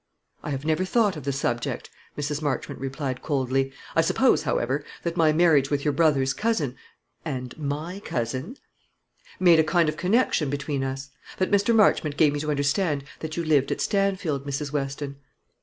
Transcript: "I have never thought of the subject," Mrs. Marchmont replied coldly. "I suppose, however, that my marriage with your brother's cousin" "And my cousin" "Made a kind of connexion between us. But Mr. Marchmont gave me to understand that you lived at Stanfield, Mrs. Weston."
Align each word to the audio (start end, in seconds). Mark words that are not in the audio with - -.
"I 0.43 0.49
have 0.49 0.65
never 0.65 0.83
thought 0.83 1.15
of 1.15 1.25
the 1.25 1.31
subject," 1.31 1.91
Mrs. 2.17 2.41
Marchmont 2.41 2.79
replied 2.81 3.21
coldly. 3.21 3.71
"I 3.95 4.01
suppose, 4.01 4.41
however, 4.41 4.83
that 5.03 5.15
my 5.15 5.31
marriage 5.31 5.69
with 5.69 5.85
your 5.85 5.93
brother's 5.93 6.33
cousin" 6.33 6.75
"And 7.37 7.55
my 7.55 7.99
cousin" 8.03 8.57
"Made 9.39 9.59
a 9.59 9.63
kind 9.63 9.89
of 9.89 9.97
connexion 9.97 10.49
between 10.49 10.83
us. 10.83 11.11
But 11.37 11.51
Mr. 11.51 11.75
Marchmont 11.75 12.17
gave 12.17 12.33
me 12.33 12.39
to 12.39 12.49
understand 12.49 13.03
that 13.19 13.37
you 13.37 13.45
lived 13.45 13.71
at 13.71 13.79
Stanfield, 13.79 14.43
Mrs. 14.43 14.71
Weston." 14.73 15.17